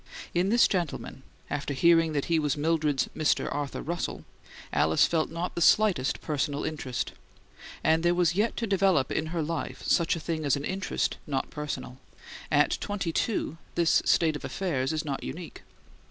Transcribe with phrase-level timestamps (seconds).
[0.33, 3.47] In this gentleman, after hearing that he was Mildred's Mr.
[3.53, 4.25] Arthur Russell,
[4.73, 7.11] Alice felt not the slightest "personal interest";
[7.83, 11.17] and there was yet to develop in her life such a thing as an interest
[11.27, 11.99] not personal.
[12.51, 15.61] At twenty two this state of affairs is not unique.